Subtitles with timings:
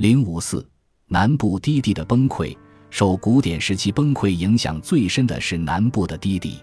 [0.00, 0.66] 零五四
[1.08, 2.56] 南部低地的崩溃，
[2.88, 6.56] 受古典时期崩溃影响最深的是南部的低地，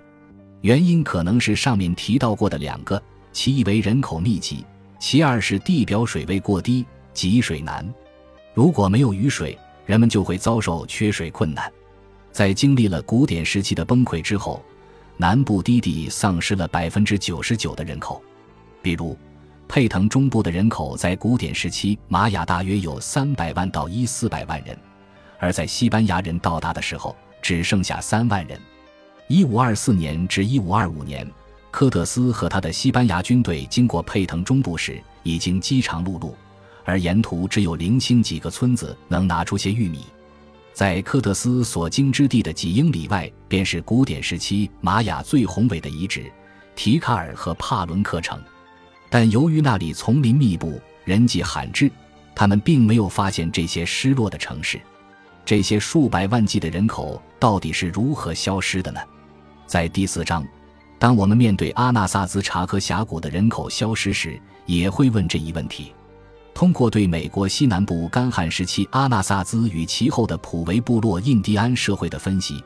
[0.61, 2.99] 原因可能是上面提到过的两个，
[3.31, 4.65] 其一为人口密集，
[4.99, 7.87] 其二是地表水位过低，积水难。
[8.55, 11.71] 如果没有雨水，人们就会遭受缺水困难。
[12.31, 14.65] 在经历了古典时期的崩溃之后，
[15.15, 18.19] 南部低地丧失了百分之九十九的人口。
[18.81, 19.15] 比如，
[19.67, 24.77] 佩腾中部的人口在古典时期玛雅大约有三百万到一四百万人，
[25.39, 28.59] 而在西班牙人到达的时候只剩下三万人。
[29.27, 31.29] 一五二四年至一五二五年，
[31.69, 36.31] 科特斯和他的西班牙军队经过佩腾中部时，已经饥肠辘辘。
[36.85, 40.05] 而沿途只有零星几个村子能拿出些玉米，
[40.71, 46.31] 在科特斯所经之地的几英里外，便是古典时期玛雅最宏伟的遗址——
[46.73, 48.41] 提卡尔和帕伦克城。
[49.09, 51.89] 但由于那里丛林密布，人迹罕至，
[52.35, 54.79] 他们并没有发现这些失落的城市。
[55.45, 58.99] 这些数百万计的人口到底是如何消失的呢？
[59.65, 60.45] 在第四章，
[60.99, 65.93] 当我们面对阿纳萨兹查克峡谷的人口消失时，也会问这一问题。
[66.53, 72.61] 通过对美国西南部干旱时期阿纳萨兹与其后的普维部落印第安社会的分析，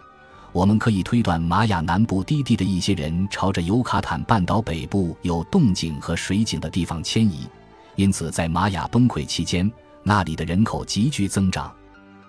[0.53, 7.47] 我们可以推断玛雅南部低地的一些人朝着尤卡坦半岛北部有洞井和水井的地方迁移，
[7.95, 9.71] 因此在玛雅崩溃期间，
[10.03, 11.71] 那里的人口急剧增长。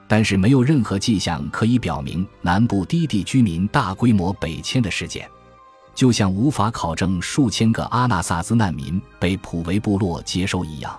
[0.06, 5.29] 但是没有任何迹象可以表明南部低地居民大规模北迁的事件，
[5.95, 10.97] 就像无法考证数千个阿纳萨兹难民被普维部落接收一样。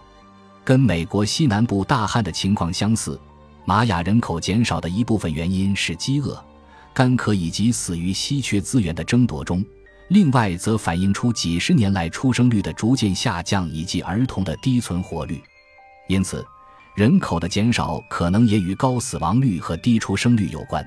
[0.66, 3.20] 跟美国西南部大旱的情况相似，
[3.66, 6.44] 玛雅人口减少的一部分原因是饥饿、
[6.94, 9.64] 干渴以及死于稀缺资源的争夺中。
[10.10, 15.42] 另外，则反映出几十年来出生率的逐渐下降以及儿童的低存活率。
[16.08, 16.46] 因此，
[16.96, 20.86] 人口的减少可能也与高死亡率和低出生率有关。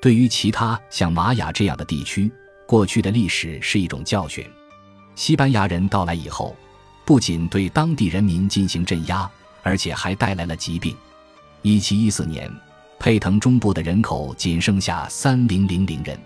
[0.00, 2.30] 对于其他像玛雅这样的地区，
[2.66, 4.44] 过去的历史是一种教训。
[5.14, 6.56] 西班牙人到来以后。
[7.06, 9.30] 不仅对当地人民进行镇压，
[9.62, 10.96] 而且还带来了疾病。
[11.60, 12.50] 一七一四年，
[13.04, 16.18] 佩腾中部的人口仅剩下三零零零人，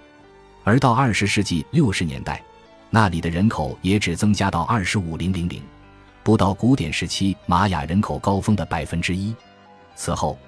[0.63, 2.41] 而到二十世纪六十年代，
[2.89, 5.61] 那里的人口也只增加到二十五零零零，
[6.23, 9.35] 不到古典时期玛雅人口高峰的百分之一。
[9.97, 10.39] 此后，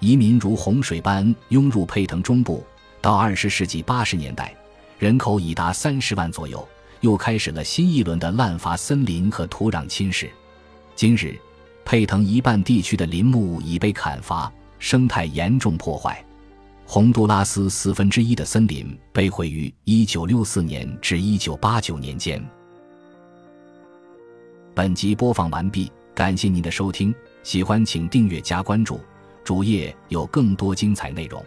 [0.00, 2.66] 移民如洪水般涌入佩腾中部，
[3.00, 4.52] 到二十世纪八十年代，
[4.98, 6.68] 人口已达三十万左右。
[7.00, 10.28] 又开始了新一轮的滥伐森林和土壤侵蚀。
[10.96, 11.38] 今日，
[11.84, 14.52] 佩腾一半地区的林木已被砍伐，
[14.86, 16.24] 生态严重破坏。
[16.86, 22.40] 洪都拉斯四分之一的森林被毁于一九六四年至一九八九年间。
[24.76, 29.00] 本集播放完毕，感谢您的收听，喜欢请订阅加关注，
[29.42, 31.44] 主页有更多精彩内容。